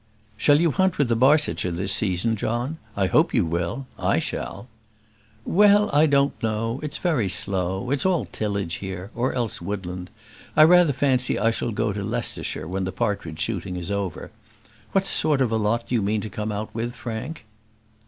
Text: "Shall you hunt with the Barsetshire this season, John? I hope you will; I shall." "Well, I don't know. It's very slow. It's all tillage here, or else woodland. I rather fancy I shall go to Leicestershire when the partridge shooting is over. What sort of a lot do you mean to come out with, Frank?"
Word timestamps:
"Shall 0.35 0.59
you 0.59 0.71
hunt 0.71 0.97
with 0.97 1.09
the 1.09 1.15
Barsetshire 1.15 1.69
this 1.71 1.93
season, 1.93 2.35
John? 2.35 2.79
I 2.95 3.05
hope 3.05 3.35
you 3.35 3.45
will; 3.45 3.85
I 3.99 4.17
shall." 4.17 4.67
"Well, 5.45 5.91
I 5.93 6.07
don't 6.07 6.33
know. 6.41 6.79
It's 6.81 6.97
very 6.97 7.29
slow. 7.29 7.91
It's 7.91 8.03
all 8.03 8.25
tillage 8.25 8.77
here, 8.77 9.11
or 9.13 9.31
else 9.33 9.61
woodland. 9.61 10.09
I 10.55 10.63
rather 10.63 10.91
fancy 10.91 11.37
I 11.37 11.51
shall 11.51 11.69
go 11.71 11.93
to 11.93 12.03
Leicestershire 12.03 12.67
when 12.67 12.85
the 12.85 12.91
partridge 12.91 13.41
shooting 13.41 13.75
is 13.75 13.91
over. 13.91 14.31
What 14.91 15.05
sort 15.05 15.39
of 15.39 15.51
a 15.51 15.57
lot 15.57 15.85
do 15.89 15.93
you 15.93 16.01
mean 16.01 16.21
to 16.21 16.29
come 16.31 16.51
out 16.51 16.73
with, 16.73 16.95
Frank?" 16.95 17.45